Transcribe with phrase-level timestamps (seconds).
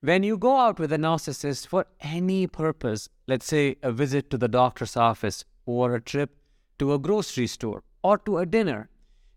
[0.00, 4.38] When you go out with a narcissist for any purpose, let's say a visit to
[4.38, 6.36] the doctor's office or a trip
[6.78, 8.90] to a grocery store or to a dinner,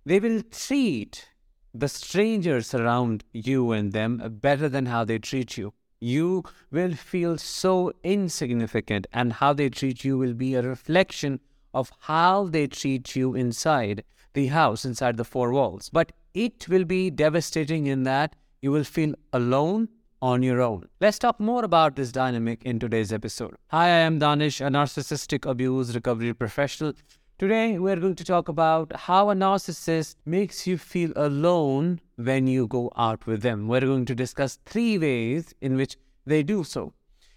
[0.05, 1.29] they will treat
[1.73, 5.73] the strangers around you and them better than how they treat you.
[5.99, 11.39] You will feel so insignificant, and how they treat you will be a reflection
[11.73, 14.03] of how they treat you inside
[14.33, 15.89] the house, inside the four walls.
[15.91, 19.89] But it will be devastating in that you will feel alone
[20.21, 20.87] on your own.
[20.99, 23.55] Let's talk more about this dynamic in today's episode.
[23.69, 26.93] Hi, I am Danish, a narcissistic abuse recovery professional.
[27.39, 32.67] Today, we're going to talk about how a narcissist makes you feel alone when you
[32.67, 33.67] go out with them.
[33.67, 36.93] We're going to discuss three ways in which they do so.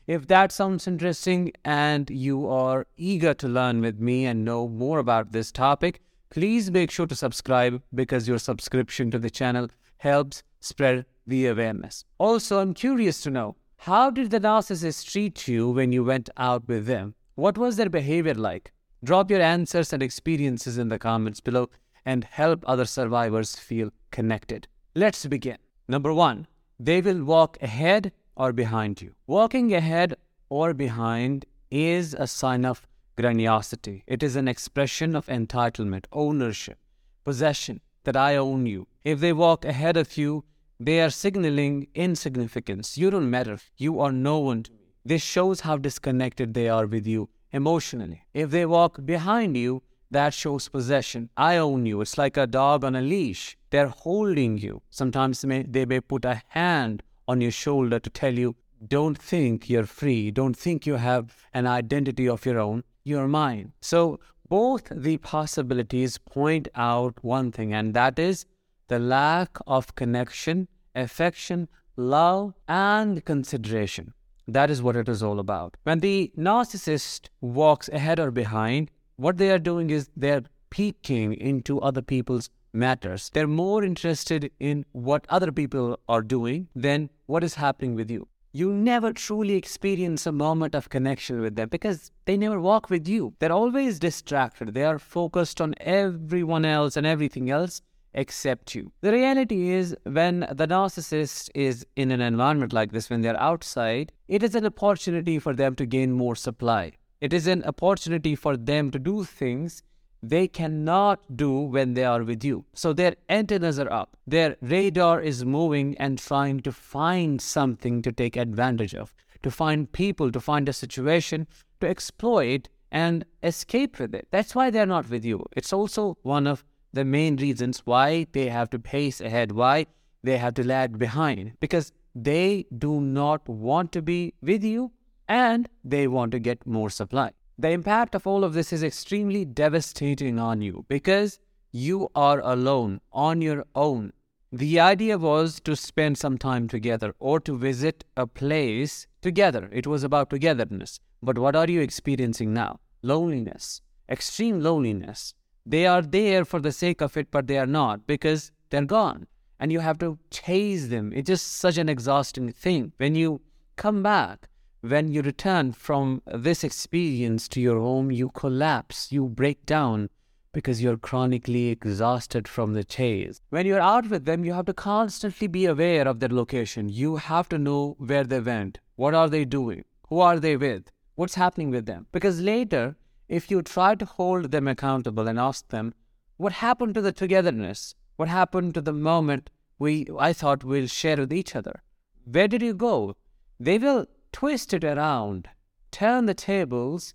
[0.07, 4.99] If that sounds interesting and you are eager to learn with me and know more
[4.99, 10.43] about this topic, please make sure to subscribe because your subscription to the channel helps
[10.61, 12.05] spread the awareness.
[12.19, 16.67] Also, I'm curious to know how did the narcissist treat you when you went out
[16.69, 17.15] with them?
[17.35, 18.73] What was their behavior like?
[19.03, 21.69] Drop your answers and experiences in the comments below
[22.07, 24.69] and help other survivors feel connected.
[24.95, 25.59] Let's begin.
[25.89, 26.47] Number one,
[26.79, 29.15] they will walk ahead or behind you.
[29.27, 30.17] Walking ahead
[30.49, 32.87] or behind is a sign of
[33.17, 34.05] grandiosity.
[34.07, 36.79] It is an expression of entitlement, ownership,
[37.25, 38.87] possession, that I own you.
[39.03, 40.45] If they walk ahead of you,
[40.85, 42.99] they are signaling insignificance.
[42.99, 43.59] You don't matter.
[43.77, 44.71] You are no one to.
[45.05, 48.23] This shows how disconnected they are with you emotionally.
[48.33, 51.31] If they walk behind you, that shows possession.
[51.37, 52.01] I own you.
[52.01, 53.57] It's like a dog on a leash.
[53.71, 54.83] They're holding you.
[54.91, 58.55] Sometimes they may put a hand on your shoulder to tell you,
[58.87, 60.31] don't think you're free.
[60.31, 62.85] Don't think you have an identity of your own.
[63.05, 63.73] You're mine.
[63.81, 68.47] So both the possibilities point out one thing, and that is
[68.89, 74.15] the lack of connection, affection, love, and consideration.
[74.47, 75.77] That is what it is all about.
[75.85, 81.81] When the narcissist walks ahead or behind, what they are doing is they're peeking into
[81.81, 83.31] other people's matters.
[83.33, 88.29] They're more interested in what other people are doing than what is happening with you.
[88.53, 93.09] You never truly experience a moment of connection with them because they never walk with
[93.09, 93.35] you.
[93.39, 94.75] They're always distracted.
[94.75, 97.83] They are focused on everyone else and everything else
[98.15, 98.93] except you.
[99.01, 104.13] The reality is, when the narcissist is in an environment like this, when they're outside,
[104.29, 106.93] it is an opportunity for them to gain more supply.
[107.21, 109.83] It is an opportunity for them to do things
[110.23, 112.65] they cannot do when they are with you.
[112.75, 118.13] So their antennas are up, their radar is moving and trying to find something to
[118.13, 121.47] take advantage of, to find people, to find a situation,
[121.81, 124.29] to exploit and escape with it.
[124.31, 125.45] That's why they're not with you.
[125.53, 129.87] It's also one of the main reasons why they have to pace ahead, why
[130.23, 134.93] they have to lag behind, because they do not want to be with you
[135.29, 137.33] and they want to get more supply.
[137.59, 141.39] The impact of all of this is extremely devastating on you because
[141.73, 144.13] you are alone on your own.
[144.53, 149.69] The idea was to spend some time together or to visit a place together.
[149.73, 151.01] It was about togetherness.
[151.21, 152.79] But what are you experiencing now?
[153.03, 155.35] Loneliness, extreme loneliness.
[155.67, 159.27] They are there for the sake of it, but they are not because they're gone.
[159.59, 161.13] And you have to chase them.
[161.15, 162.93] It's just such an exhausting thing.
[162.99, 163.41] When you
[163.77, 164.49] come back,
[164.83, 170.11] when you return from this experience to your home, you collapse, you break down
[170.53, 173.41] because you're chronically exhausted from the chase.
[173.49, 176.91] When you're out with them, you have to constantly be aware of their location.
[176.91, 180.91] You have to know where they went, what are they doing, who are they with,
[181.15, 182.07] what's happening with them.
[182.13, 182.97] Because later,
[183.35, 185.93] if you try to hold them accountable and ask them,
[186.37, 187.95] what happened to the togetherness?
[188.17, 191.83] What happened to the moment we I thought we'll share with each other?
[192.25, 193.17] Where did you go?
[193.59, 195.49] They will twist it around,
[195.91, 197.15] turn the tables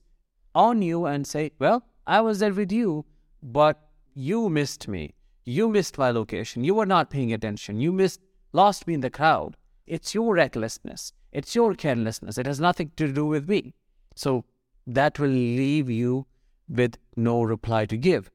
[0.54, 3.06] on you and say, Well, I was there with you,
[3.42, 3.80] but
[4.14, 5.14] you missed me.
[5.46, 6.66] You missed my location.
[6.66, 7.80] You were not paying attention.
[7.80, 8.20] You missed,
[8.52, 9.56] lost me in the crowd.
[9.88, 11.14] It's your recklessness.
[11.32, 12.38] It's your carelessness.
[12.38, 13.74] It has nothing to do with me.
[14.16, 14.44] So
[14.90, 16.26] that will leave you
[16.68, 18.32] with no reply to give.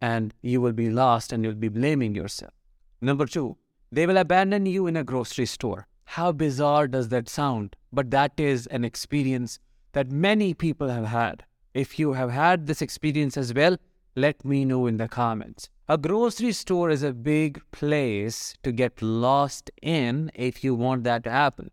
[0.00, 2.52] And you will be lost and you'll be blaming yourself.
[3.00, 3.56] Number two,
[3.90, 5.86] they will abandon you in a grocery store.
[6.04, 7.76] How bizarre does that sound?
[7.92, 9.58] But that is an experience
[9.92, 11.44] that many people have had.
[11.72, 13.78] If you have had this experience as well,
[14.14, 15.70] let me know in the comments.
[15.88, 21.24] A grocery store is a big place to get lost in if you want that
[21.24, 21.70] to happen.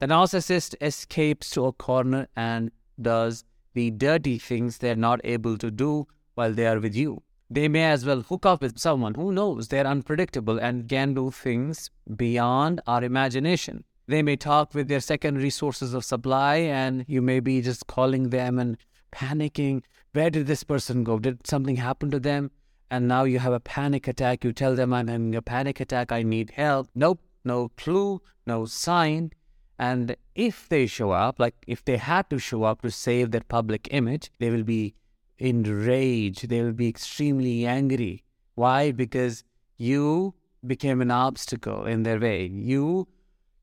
[0.00, 2.70] The narcissist escapes to a corner and
[3.00, 3.44] does
[3.78, 7.22] the dirty things they're not able to do while they are with you.
[7.48, 11.30] They may as well hook up with someone who knows they're unpredictable and can do
[11.30, 13.84] things beyond our imagination.
[14.08, 18.30] They may talk with their secondary sources of supply, and you may be just calling
[18.30, 18.76] them and
[19.12, 19.82] panicking.
[20.12, 21.20] Where did this person go?
[21.20, 22.50] Did something happen to them?
[22.90, 24.42] And now you have a panic attack.
[24.44, 26.10] You tell them, I'm having a panic attack.
[26.10, 26.88] I need help.
[26.96, 29.30] Nope, no clue, no sign.
[29.78, 33.42] And if they show up, like if they had to show up to save their
[33.42, 34.94] public image, they will be
[35.38, 36.48] enraged.
[36.48, 38.24] They will be extremely angry.
[38.54, 38.90] Why?
[38.90, 39.44] Because
[39.76, 40.34] you
[40.66, 42.46] became an obstacle in their way.
[42.46, 43.06] You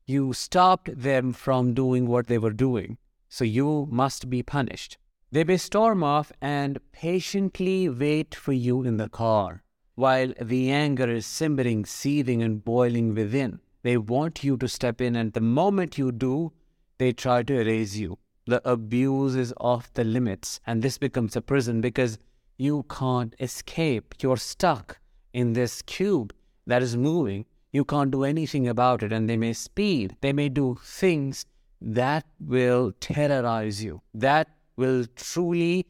[0.06, 2.96] you stopped them from doing what they were doing.
[3.28, 4.98] So you must be punished.
[5.32, 9.64] They may storm off and patiently wait for you in the car
[9.96, 13.60] while the anger is simmering, seething, and boiling within.
[13.86, 16.52] They want you to step in, and the moment you do,
[16.98, 18.18] they try to erase you.
[18.46, 22.18] The abuse is off the limits, and this becomes a prison because
[22.58, 24.16] you can't escape.
[24.20, 24.98] You're stuck
[25.32, 26.34] in this cube
[26.66, 27.44] that is moving.
[27.70, 30.16] You can't do anything about it, and they may speed.
[30.20, 31.46] They may do things
[31.80, 35.86] that will terrorize you, that will truly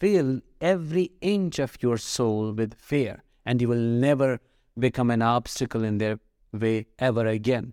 [0.00, 4.40] fill every inch of your soul with fear, and you will never
[4.78, 6.18] become an obstacle in their
[6.54, 7.72] way ever again.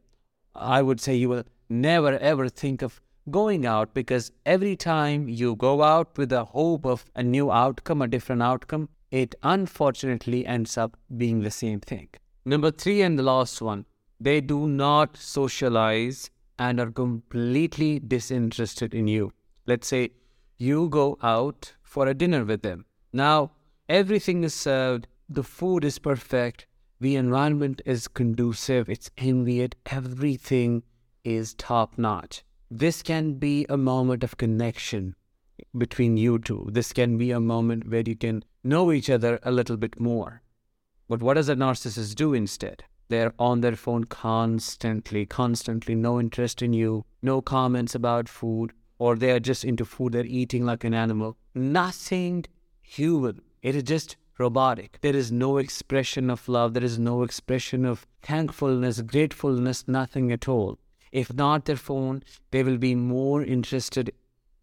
[0.56, 5.56] I would say you will never ever think of going out because every time you
[5.56, 10.78] go out with the hope of a new outcome, a different outcome, it unfortunately ends
[10.78, 12.10] up being the same thing.
[12.46, 13.86] Number three and the last one,
[14.20, 19.32] they do not socialize and are completely disinterested in you.
[19.66, 20.12] Let's say
[20.58, 22.86] you go out for a dinner with them.
[23.14, 23.52] Now,
[23.90, 26.68] everything is served, the food is perfect,
[27.02, 30.84] the environment is conducive, it's ambient, everything
[31.24, 32.44] is top notch.
[32.70, 35.16] This can be a moment of connection
[35.76, 36.70] between you two.
[36.72, 40.44] This can be a moment where you can know each other a little bit more.
[41.10, 42.84] But what does a narcissist do instead?
[43.10, 49.16] They're on their phone constantly, constantly, no interest in you, no comments about food, or
[49.16, 51.36] they are just into food, they're eating like an animal.
[51.56, 52.46] Nothing
[52.84, 53.42] human.
[53.64, 55.00] It is just robotic.
[55.02, 60.50] There is no expression of love, there is no expression of thankfulness, gratefulness, nothing at
[60.50, 60.78] all.
[61.12, 64.14] If not their phone, they will be more interested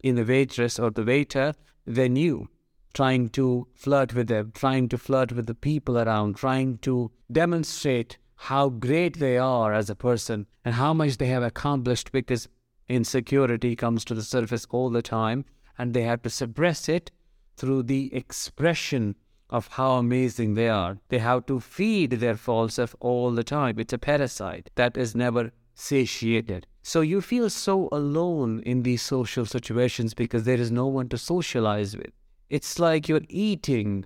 [0.03, 1.53] in the waitress or the waiter
[1.85, 2.49] than you,
[2.93, 8.17] trying to flirt with them, trying to flirt with the people around, trying to demonstrate
[8.35, 12.47] how great they are as a person and how much they have accomplished because
[12.87, 15.45] insecurity comes to the surface all the time
[15.77, 17.11] and they have to suppress it
[17.57, 19.15] through the expression
[19.49, 20.97] of how amazing they are.
[21.09, 23.79] They have to feed their false self all the time.
[23.79, 26.67] It's a parasite that is never satiated.
[26.83, 31.17] So you feel so alone in these social situations because there is no one to
[31.17, 32.11] socialize with.
[32.49, 34.05] It's like you're eating,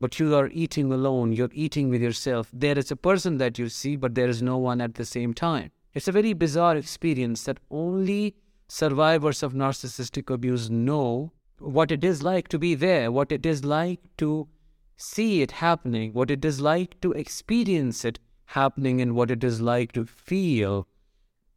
[0.00, 1.32] but you are eating alone.
[1.32, 2.48] You're eating with yourself.
[2.52, 5.34] There is a person that you see, but there is no one at the same
[5.34, 5.70] time.
[5.94, 8.34] It's a very bizarre experience that only
[8.68, 13.64] survivors of narcissistic abuse know what it is like to be there, what it is
[13.64, 14.48] like to
[14.96, 19.60] see it happening, what it is like to experience it happening, and what it is
[19.60, 20.86] like to feel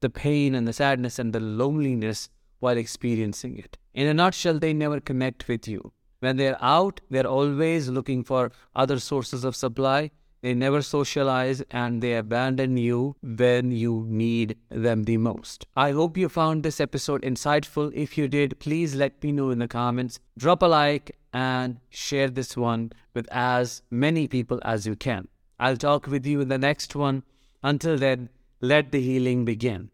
[0.02, 2.30] the pain and the sadness and the loneliness
[2.60, 3.78] while experiencing it.
[3.94, 5.92] In a nutshell, they never connect with you.
[6.20, 10.12] When they're out, they're always looking for other sources of supply
[10.46, 15.66] they never socialize and they abandon you when you need them the most.
[15.76, 17.92] I hope you found this episode insightful.
[17.96, 20.20] If you did, please let me know in the comments.
[20.38, 25.28] Drop a like and share this one with as many people as you can.
[25.60, 27.24] I'll talk with you in the next one.
[27.62, 28.30] Until then,
[28.62, 29.92] let the healing begin.